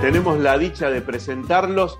[0.00, 1.98] tenemos la dicha de presentarlos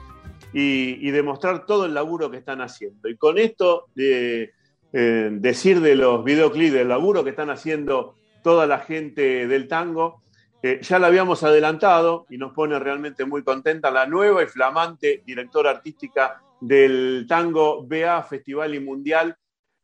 [0.55, 3.09] y, demostrar todo el laburo que están haciendo.
[3.11, 4.53] Y con esto, de
[4.93, 10.23] eh, decir de los videoclips, del laburo que están haciendo toda la gente del tango,
[10.63, 15.23] eh, ya lo habíamos adelantado y nos pone realmente muy contenta la nueva y flamante
[15.27, 19.37] directora artística del tango BA Festival y Mundial,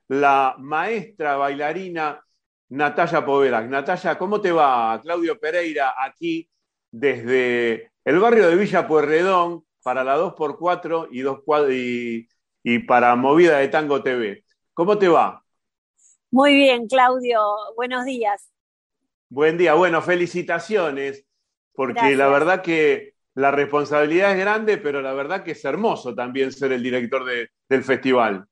[0.08, 2.24] la maestra bailarina
[2.70, 3.68] Natalia Poverac.
[3.68, 4.98] Natalia, ¿cómo te va?
[5.02, 6.48] Claudio Pereira aquí
[6.90, 11.40] desde el barrio de Villa Pueyrredón para la 2x4 y, 2
[11.72, 12.28] y,
[12.62, 14.44] y para Movida de Tango TV.
[14.72, 15.42] ¿Cómo te va?
[16.30, 17.40] Muy bien, Claudio.
[17.74, 18.48] Buenos días.
[19.28, 19.74] Buen día.
[19.74, 21.26] Bueno, felicitaciones,
[21.72, 22.18] porque Gracias.
[22.18, 26.70] la verdad que la responsabilidad es grande, pero la verdad que es hermoso también ser
[26.70, 28.46] el director de, del festival.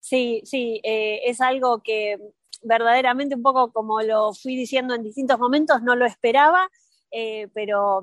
[0.00, 2.18] Sí, sí, eh, es algo que
[2.62, 6.68] verdaderamente un poco como lo fui diciendo en distintos momentos, no lo esperaba,
[7.12, 8.02] eh, pero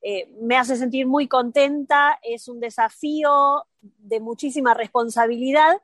[0.00, 5.76] eh, me hace sentir muy contenta, es un desafío de muchísima responsabilidad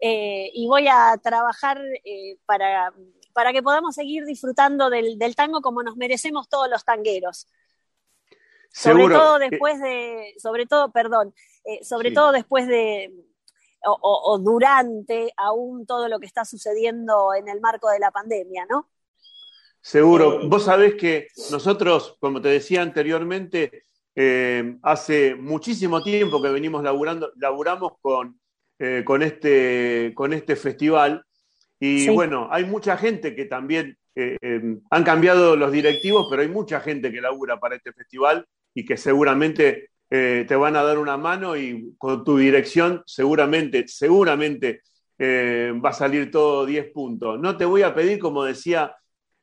[0.00, 2.92] eh, y voy a trabajar eh, para,
[3.32, 7.46] para, que podamos seguir disfrutando del, del, tango como nos merecemos todos los tangueros.
[8.72, 9.02] Seguro.
[9.02, 11.34] Sobre todo después de, sobre todo, perdón,
[11.82, 12.14] sobre sí.
[12.14, 13.12] todo después de,
[13.84, 18.10] o, o, o, durante aún todo lo que está sucediendo en el marco de la
[18.10, 18.88] pandemia, ¿no?
[19.80, 20.46] Seguro.
[20.48, 27.32] Vos sabés que nosotros, como te decía anteriormente, eh, hace muchísimo tiempo que venimos laburando,
[27.36, 28.38] laburamos con,
[28.78, 31.24] eh, con, este, con este festival.
[31.78, 32.10] Y sí.
[32.10, 34.36] bueno, hay mucha gente que también eh,
[34.90, 38.44] han cambiado los directivos, pero hay mucha gente que labura para este festival
[38.74, 44.82] y que seguramente te van a dar una mano y con tu dirección seguramente, seguramente
[45.20, 47.38] va a salir todo 10 puntos.
[47.38, 48.92] No te voy a pedir, como decía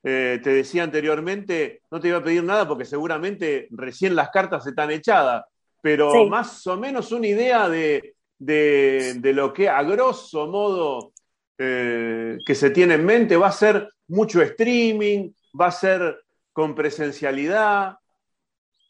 [0.09, 4.65] eh, te decía anteriormente, no te iba a pedir nada porque seguramente recién las cartas
[4.65, 5.43] están echadas,
[5.81, 6.25] pero sí.
[6.27, 11.11] más o menos una idea de, de, de, lo que a grosso modo
[11.57, 16.73] eh, que se tiene en mente va a ser mucho streaming, va a ser con
[16.73, 17.97] presencialidad.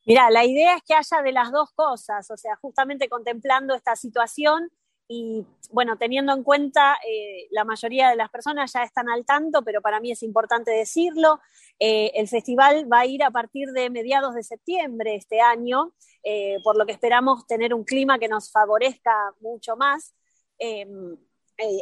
[0.06, 3.96] Mira, la idea es que haya de las dos cosas, o sea, justamente contemplando esta
[3.96, 4.70] situación,
[5.08, 9.64] y bueno, teniendo en cuenta, eh, la mayoría de las personas ya están al tanto,
[9.64, 11.40] pero para mí es importante decirlo,
[11.80, 16.58] eh, el festival va a ir a partir de mediados de septiembre este año, eh,
[16.64, 20.14] por lo que esperamos tener un clima que nos favorezca mucho más.
[20.58, 21.18] Em,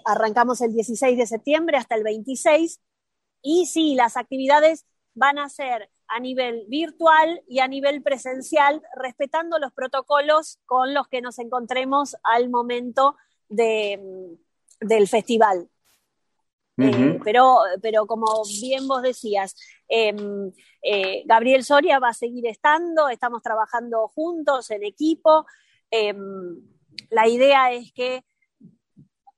[0.05, 2.79] arrancamos el 16 de septiembre hasta el 26
[3.41, 9.59] y sí, las actividades van a ser a nivel virtual y a nivel presencial, respetando
[9.59, 13.15] los protocolos con los que nos encontremos al momento
[13.49, 14.37] de,
[14.79, 15.69] del festival.
[16.77, 17.15] Uh -huh.
[17.15, 19.55] eh, pero, pero como bien vos decías,
[19.87, 20.13] eh,
[20.81, 25.45] eh, Gabriel Soria va a seguir estando, estamos trabajando juntos en equipo.
[25.89, 26.61] Em,
[27.09, 28.23] la idea es que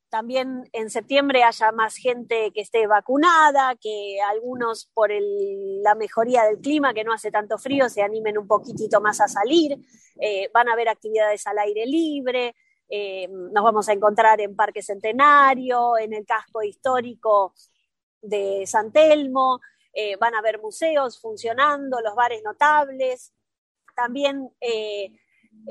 [0.09, 6.59] también en septiembre haya más gente que esté vacunada, que algunos por la mejoría del
[6.59, 9.77] clima, que no hace tanto frío, se animen un poquitito más a salir.
[10.19, 12.55] Eh, van a haber actividades al aire libre.
[12.89, 17.53] Eh, nos vamos a encontrar en Parque Centenario, en el casco histórico
[18.21, 19.59] de San Telmo.
[19.93, 23.33] Eh, van a haber museos funcionando, los bares notables.
[23.95, 24.51] También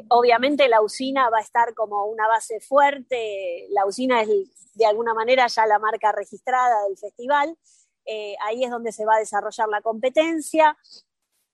[0.08, 4.28] obviamente la usina va a estar como una base fuerte, la usina es
[4.74, 7.56] de alguna manera ya la marca registrada del festival,
[8.04, 10.76] eh, ahí es donde se va a desarrollar la competencia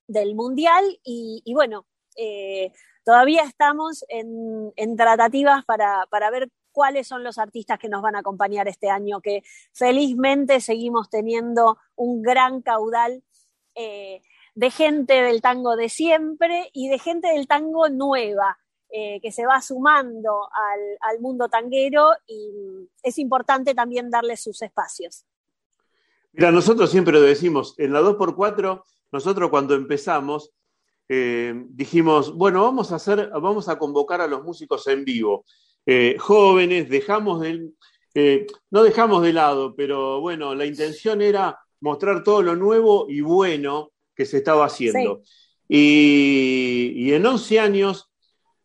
[0.07, 2.73] del mundial y, bueno, eh,
[3.05, 8.17] todavía estamos en, en tratativas para, para, ver cuáles son los artistas que nos van
[8.17, 9.43] a acompañar este año, que
[9.73, 13.23] felizmente seguimos teniendo un gran caudal.
[13.75, 14.21] Eh,
[14.55, 18.59] de gente del tango de siempre y de gente del tango nueva,
[18.91, 24.61] eh, que se va sumando al, al, mundo tanguero y es importante también darle sus
[24.61, 25.25] espacios.
[26.33, 30.53] Mira, nosotros siempre lo decimos, en la 2x4, nosotros cuando empezamos,
[31.09, 35.47] eh, dijimos, bueno, vamos a hacer, vamos a convocar a los músicos en vivo,
[35.87, 37.75] eh, jóvenes, dejamos del,
[38.71, 43.93] no dejamos de lado, pero bueno, la intención era mostrar todo lo nuevo y bueno
[44.15, 45.23] que se estaba haciendo.
[45.25, 45.33] Sí.
[45.69, 48.11] Y, y, en 11 años,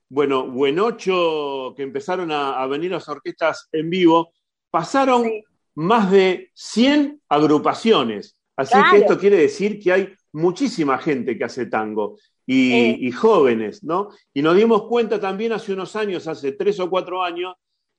[0.09, 4.33] bueno, o en 8 que empezaron a, a venir las orquestas en vivo,
[4.69, 5.43] pasaron sí.
[5.75, 8.37] más de 100 agrupaciones.
[8.55, 8.91] Así claro.
[8.91, 12.97] que esto quiere decir que hay muchísima gente que hace tango y, eh.
[12.99, 14.09] y, jóvenes, ¿no?
[14.33, 17.53] Y nos dimos cuenta también hace unos años, hace tres o cuatro años,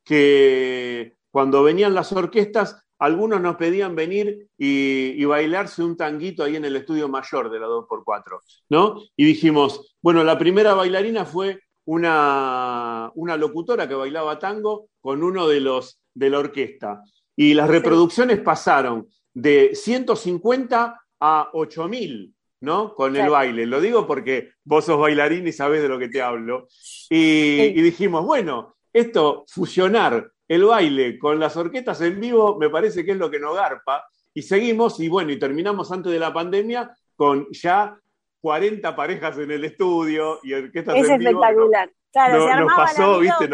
[0.04, 6.64] que cuando venían las orquestas algunos nos pedían venir y, bailarse un tanguito ahí en
[6.64, 8.40] el estudio mayor de la 2x4,
[8.70, 9.00] ¿no?
[9.16, 15.46] Y dijimos, bueno, la primera bailarina fue una, una locutora que bailaba tango con uno
[15.46, 17.02] de los de la orquesta.
[17.36, 22.94] Y las reproducciones pasaron de 150 a 8000, ¿no?
[22.94, 23.66] Con el baile.
[23.66, 26.66] Lo digo porque vos sos bailarín y sabés de lo que te hablo.
[27.08, 33.12] Y, dijimos, bueno, esto, fusionar el baile con las orquestas en vivo, me parece que
[33.12, 34.04] es lo que nos garpa.
[34.32, 37.98] Y seguimos, y bueno, y terminamos antes de la pandemia con ya
[38.40, 41.30] 40 parejas en el estudio y orquestas es en vivo.
[41.30, 41.90] Es espectacular.
[42.10, 43.48] Claro, se nos pasó, ¿viste?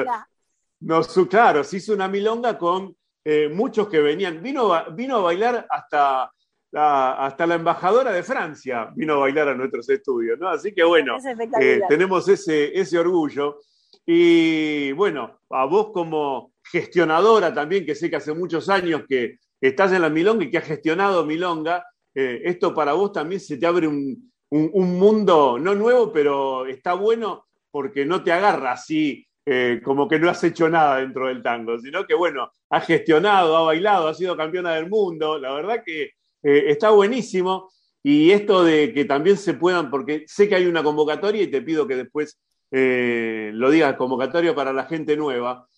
[1.28, 2.94] claro, se hizo una milonga con
[3.24, 4.42] eh, muchos que venían.
[4.42, 6.30] Vino, vino a bailar hasta
[6.70, 10.48] la, hasta la embajadora de Francia, vino a bailar a nuestros estudios, ¿no?
[10.48, 11.16] Así que bueno,
[11.60, 13.60] eh, tenemos ese, ese orgullo.
[14.06, 19.92] Y bueno, a vos como gestionadora también, que sé que hace muchos años que estás
[19.92, 21.84] en la Milonga y que has gestionado Milonga,
[22.14, 26.94] eh, esto para vos también se te abre un, un, mundo, no nuevo, pero está
[26.94, 31.42] bueno porque no te agarra así eh, como que no has hecho nada dentro del
[31.42, 35.82] tango, sino que bueno, has gestionado, has bailado, has sido campeona del mundo, la verdad
[35.84, 36.02] que
[36.42, 37.70] eh, está buenísimo.
[38.02, 41.62] Y esto de que también se puedan, porque sé que hay una convocatoria y te
[41.62, 42.38] pido que después
[42.70, 45.68] eh, lo digas, convocatoria para la gente nueva,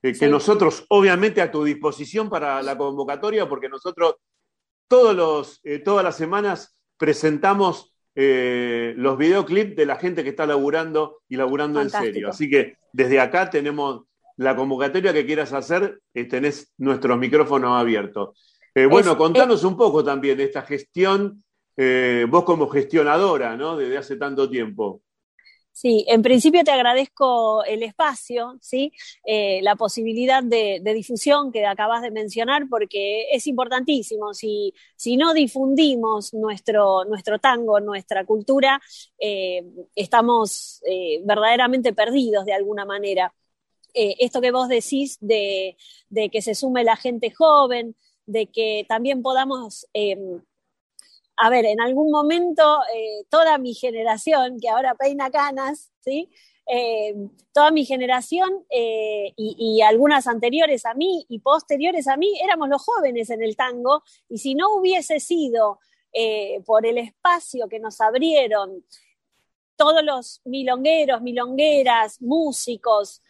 [0.00, 4.14] que nosotros obviamente a tu disposición para la convocatoria, porque nosotros
[4.86, 11.20] todos los, todas las semanas presentamos eh, los videoclips de la gente que está laburando
[11.28, 12.28] y laburando en serio.
[12.28, 14.06] Así que desde acá tenemos
[14.36, 18.36] la convocatoria que quieras hacer, eh, tenés nuestros micrófonos abiertos.
[18.74, 21.44] Eh, bueno, contanos un poco también de esta gestión,
[22.28, 23.76] vos como gestionadora, ¿no?
[23.76, 25.00] Desde hace tanto tiempo.
[25.80, 28.92] Sí, en principio te agradezco el espacio, ¿sí?
[29.24, 34.34] Eh, la posibilidad de, difusión que acabas de mencionar, porque es importantísimo.
[34.34, 38.80] Si, si no difundimos nuestro, nuestro tango, nuestra cultura,
[39.20, 39.62] eh,
[39.94, 43.32] estamos eh, verdaderamente perdidos de alguna manera.
[43.94, 45.76] esto que vos decís de,
[46.10, 47.94] de, que se sume la gente joven,
[48.26, 49.86] de que también podamos
[51.40, 56.28] a ver, en algún momento eh, toda mi generación, que ahora peina canas, ¿sí?
[56.66, 57.14] Eh,
[57.52, 62.82] toda mi generación eh, y, algunas anteriores a mí y posteriores a mí éramos los
[62.82, 65.78] jóvenes en el tango y si no hubiese sido
[66.66, 68.84] por el espacio que nos abrieron
[69.76, 73.22] todos los milongueros, milongueras, músicos,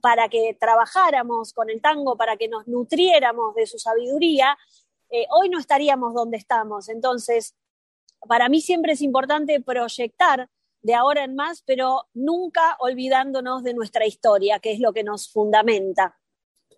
[0.00, 4.56] para que trabajáramos con el tango, para que nos nutriéramos de su sabiduría,
[5.10, 6.88] eh, hoy no estaríamos donde estamos.
[6.88, 7.54] Entonces,
[8.26, 10.48] para mí siempre es importante proyectar
[10.82, 15.30] de ahora en más, pero nunca olvidándonos de nuestra historia, que es lo que nos
[15.30, 16.18] fundamenta.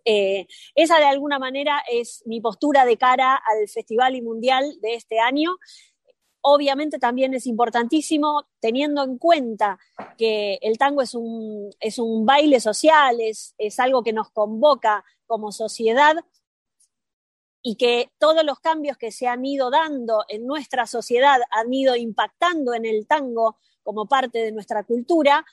[0.04, 4.94] Eh, esa de alguna manera es mi postura de cara al Festival y Mundial de
[4.94, 5.56] este año.
[6.42, 9.78] Obviamente también es importantísimo, teniendo en cuenta
[10.16, 15.04] que el tango es un, es un baile social, es, es algo que nos convoca
[15.26, 16.16] como sociedad,
[17.62, 21.94] y que todos los cambios que se han ido dando en nuestra sociedad han ido
[21.96, 25.44] impactando en el tango como parte de nuestra cultura,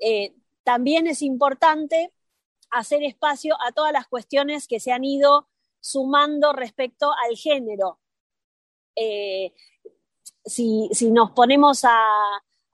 [0.00, 2.12] eh, también es importante
[2.70, 5.48] hacer espacio a todas las cuestiones que se han ido
[5.80, 7.98] sumando respecto al género.
[8.94, 9.54] Eh,
[10.44, 11.96] si, nos ponemos a,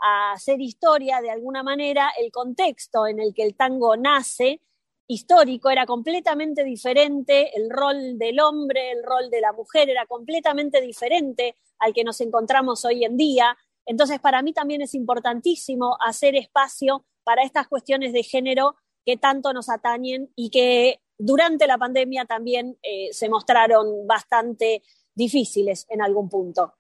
[0.01, 4.61] a hacer historia de alguna manera, el contexto en el que el tango nace
[5.07, 10.81] histórico era completamente diferente, el rol del hombre, el rol de la mujer era completamente
[10.81, 13.57] diferente al que nos encontramos hoy en día.
[13.87, 19.53] Entonces, para mí también es importantísimo hacer espacio para estas cuestiones de género que tanto
[19.53, 24.83] nos atañen y que durante la pandemia también eh, se mostraron bastante
[25.15, 26.75] difíciles en algún punto.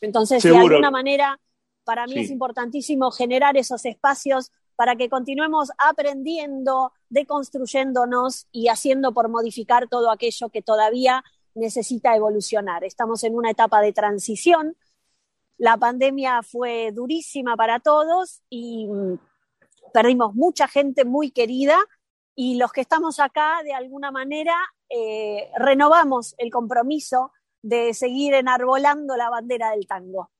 [0.00, 1.40] Entonces, de alguna manera,
[1.84, 9.28] para mí es importantísimo generar esos espacios para que continuemos aprendiendo, deconstruyéndonos y haciendo por
[9.28, 12.84] modificar todo aquello que todavía necesita evolucionar.
[12.84, 14.76] Estamos en una etapa de transición.
[15.58, 19.18] La pandemia fue durísima para todos y mm,
[19.92, 21.78] perdimos mucha gente muy querida
[22.34, 24.54] y los que estamos acá, de alguna manera,
[24.90, 30.30] eh, renovamos el compromiso de seguir enarbolando la bandera del tango.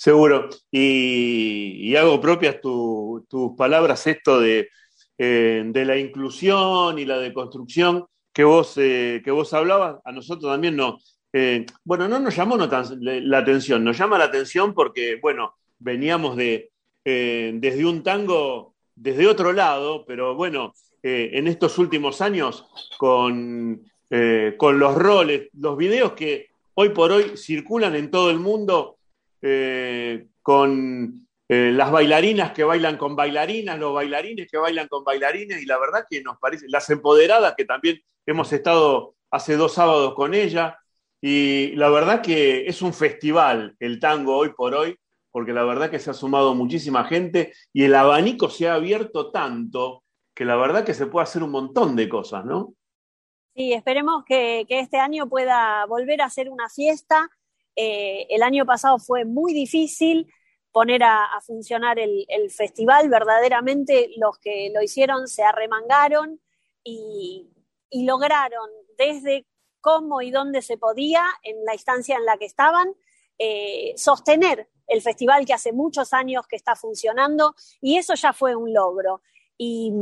[0.00, 0.48] Seguro.
[0.70, 4.70] Y, hago propias tus palabras, esto de,
[5.18, 9.96] eh, de, la inclusión y la deconstrucción que vos, eh, que vos hablabas.
[10.06, 11.00] A nosotros también no.
[11.34, 16.70] Eh, bueno, no nos llamó la atención, nos llama la atención porque, bueno, veníamos de,
[17.04, 22.64] desde un tango, desde otro lado, pero bueno, en estos últimos años,
[22.96, 28.38] con, eh, con los roles, los videos que hoy por hoy circulan en todo el
[28.38, 28.96] mundo
[29.42, 35.62] eh, con eh, las bailarinas que bailan con bailarinas, los bailarines que bailan con bailarines,
[35.62, 40.14] y la verdad que nos parece, las empoderadas que también hemos estado hace dos sábados
[40.14, 40.78] con ella,
[41.20, 44.96] y la verdad que es un festival el tango hoy por hoy,
[45.30, 49.30] porque la verdad que se ha sumado muchísima gente y el abanico se ha abierto
[49.30, 50.04] tanto
[50.34, 52.74] que la verdad que se puede hacer un montón de cosas, ¿no?
[53.54, 57.28] Sí, esperemos que, este año pueda volver a ser una fiesta.
[57.82, 60.30] Eh, el año pasado fue muy difícil,
[60.70, 63.08] poner a, funcionar el, festival.
[63.08, 66.42] Verdaderamente los que lo hicieron se arremangaron
[66.84, 67.48] y,
[68.04, 68.68] lograron
[68.98, 69.46] desde
[69.80, 72.94] cómo y dónde se podía, en la instancia en la que estaban,
[73.38, 78.54] eh, sostener el festival que hace muchos años que está funcionando y eso ya fue
[78.54, 79.22] un logro.
[79.56, 79.92] Y,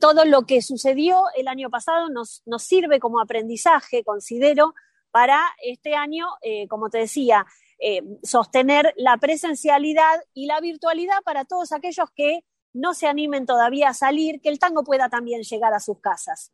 [0.00, 4.74] todo lo que sucedió el año pasado nos, sirve como aprendizaje, considero,
[5.16, 7.46] para este año, eh, como te decía,
[7.78, 12.40] eh, sostener la presencialidad y la virtualidad para todos aquellos que
[12.74, 16.52] no se animen todavía a salir, que el tango pueda también llegar a sus casas.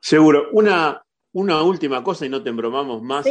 [0.00, 0.48] Seguro.
[0.52, 3.26] Una, una última cosa y no te embromamos más.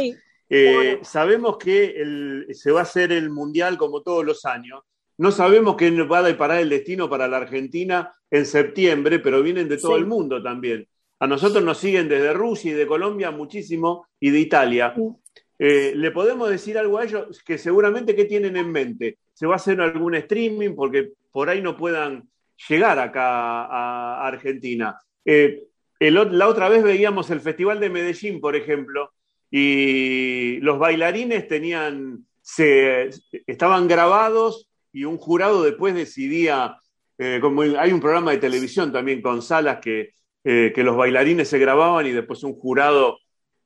[0.48, 4.84] Eh, sabemos que se va a hacer el Mundial como todos los años.
[5.16, 9.68] No sabemos qué va a deparar el destino para la Argentina en septiembre, pero vienen
[9.68, 10.86] de todo el mundo también.
[11.20, 14.94] A nosotros nos siguen desde Rusia y de Colombia muchísimo y de Italia.
[15.58, 19.18] Eh, ¿Le podemos decir algo a ellos que seguramente qué tienen en mente?
[19.34, 22.28] ¿Se va a hacer algún streaming porque por ahí no puedan
[22.68, 24.96] llegar acá a, Argentina?
[25.24, 25.64] Eh,
[25.98, 29.12] la otra vez veíamos el Festival de Medellín, por ejemplo,
[29.50, 33.10] y los bailarines tenían, se,
[33.46, 36.76] estaban grabados y un jurado después decidía,
[37.18, 40.12] eh, como hay un programa de televisión también con salas que,
[40.74, 43.18] que los bailarines se grababan y después un jurado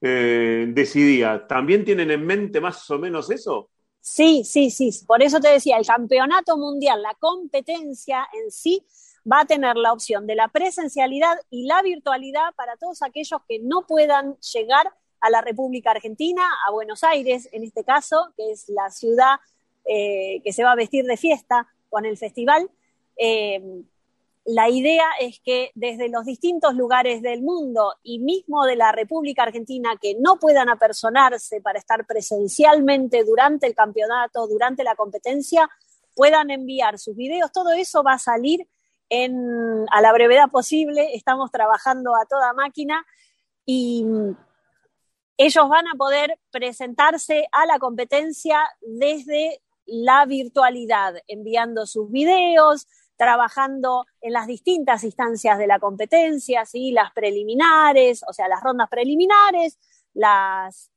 [0.04, 1.46] eh, decidía.
[1.46, 3.70] ¿También tienen en mente más o menos eso?
[4.00, 4.90] Sí, sí, sí.
[5.06, 8.84] Por eso te decía, el campeonato mundial, la competencia en sí
[9.30, 13.60] va a tener la opción de la presencialidad y la virtualidad para todos aquellos que
[13.60, 18.68] no puedan llegar a la República Argentina, a Buenos Aires en este caso, que es
[18.70, 19.36] la ciudad
[19.84, 22.68] eh, que se va a vestir de fiesta con el festival.
[23.16, 23.84] Eh,
[24.44, 29.44] la idea es que desde los distintos lugares del mundo y mismo de la República
[29.44, 35.70] Argentina que no puedan apersonarse para estar presencialmente durante el campeonato, durante la competencia,
[36.16, 37.52] puedan enviar sus videos.
[37.52, 38.68] Todo eso va a salir
[39.08, 41.14] en, a la brevedad posible.
[41.14, 43.06] Estamos trabajando a toda máquina
[43.64, 44.04] y
[45.36, 52.86] ellos van a poder presentarse a la competencia desde la virtualidad, enviando sus videos,
[53.22, 56.90] trabajando en las distintas instancias de la competencia, ¿sí?
[56.90, 59.78] las preliminares, o sea, las rondas preliminares,
[60.12, 60.90] las,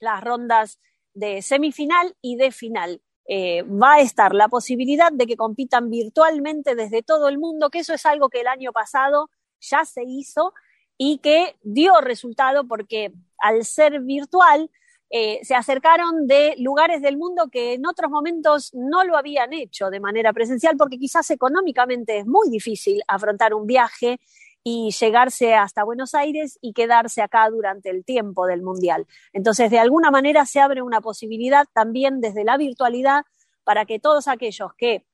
[0.00, 0.80] las rondas
[1.12, 3.02] de semifinal y de final.
[3.28, 7.80] Eh, va a estar la posibilidad de que compitan virtualmente desde todo el mundo, que
[7.80, 9.28] eso es algo que el año pasado
[9.60, 10.54] ya se hizo
[10.96, 14.70] y que dio resultado porque al ser virtual
[15.10, 19.88] eh, se acercaron de lugares del mundo que en otros momentos no lo habían hecho
[19.90, 24.20] de manera presencial, porque quizás económicamente es muy difícil afrontar un viaje
[24.62, 29.06] y llegarse hasta Buenos Aires y quedarse acá durante el tiempo del Mundial.
[29.32, 33.22] Entonces, de alguna manera se abre una posibilidad también desde la virtualidad
[33.64, 35.06] para que todos aquellos que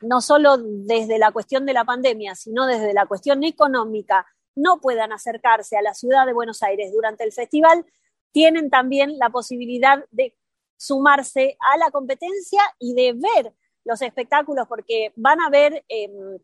[0.00, 4.26] no solo desde la cuestión de la pandemia, sino desde la cuestión económica,
[4.56, 7.86] no puedan acercarse a la ciudad de Buenos Aires durante el festival,
[8.36, 10.36] tienen también la posibilidad de
[10.76, 16.36] sumarse a la competencia y de ver los espectáculos, porque van a ver, em,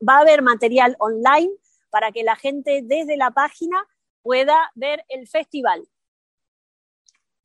[0.00, 1.50] va a haber material online
[1.90, 3.76] para que la gente desde la página
[4.22, 5.86] pueda ver el festival.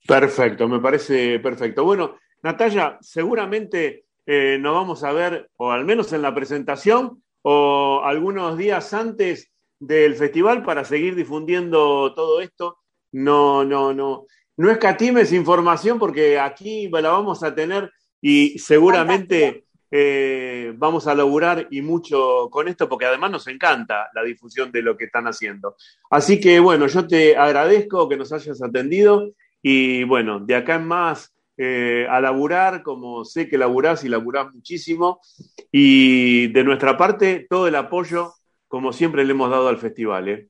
[0.08, 1.84] Perfecto, me parece perfecto.
[1.84, 8.00] Bueno, Natalia, seguramente eh, nos vamos a ver, o al menos en la presentación, o
[8.06, 12.77] algunos días antes del festival para seguir difundiendo todo esto
[13.12, 14.25] no, no, no,
[14.58, 21.68] no escatimes información porque aquí la vamos a tener y seguramente eh, vamos a laburar
[21.72, 25.75] y mucho con esto porque además nos encanta la difusión de lo que están haciendo.
[26.10, 30.88] Así que bueno, yo te agradezco que nos hayas atendido y bueno, de acá en
[30.88, 35.20] más eh, a laburar como sé que laburás y laburás muchísimo
[35.72, 38.34] y de nuestra parte todo el apoyo
[38.68, 40.30] como siempre le hemos dado al festival.
[40.30, 40.50] ¿eh?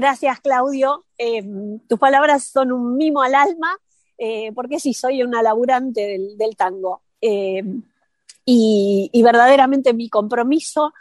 [0.00, 1.06] Gracias, Claudio.
[1.18, 1.42] Eh,
[1.88, 3.76] tus palabras son un mimo al alma,
[4.16, 7.02] eh, porque sí, soy una laburante del, tango.
[7.20, 7.64] Eh,
[8.44, 10.92] y, verdaderamente mi compromiso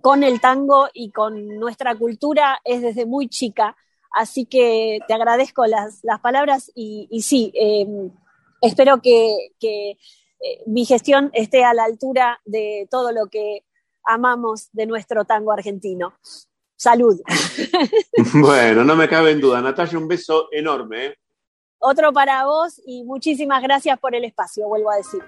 [0.00, 3.76] con el tango y con nuestra cultura es desde muy chica.
[4.12, 7.52] Así que te agradezco las, palabras y, sí,
[8.60, 9.96] espero que,
[10.66, 13.64] mi gestión esté a la altura de todo lo que
[14.04, 16.14] amamos de nuestro tango argentino.
[16.82, 17.20] Salud.
[18.34, 19.60] Bueno, no me cabe en duda.
[19.62, 21.06] Natalia, un beso enorme.
[21.06, 21.18] ¿eh?
[21.78, 25.22] Otro para vos y muchísimas gracias por el espacio, vuelvo a decir.